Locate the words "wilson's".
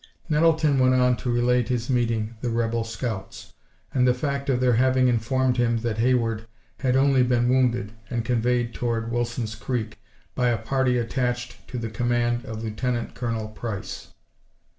9.11-9.53